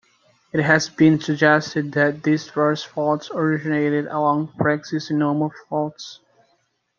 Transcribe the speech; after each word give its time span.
It 0.51 0.63
has 0.63 0.89
been 0.89 1.19
suggested 1.19 1.91
that 1.91 2.23
these 2.23 2.47
thrust 2.49 2.87
faults 2.87 3.29
originated 3.31 4.07
along 4.07 4.47
preexisting 4.57 5.19
normal 5.19 5.51
faults. 5.69 6.21